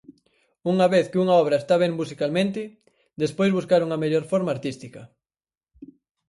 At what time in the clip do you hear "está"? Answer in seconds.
1.61-1.75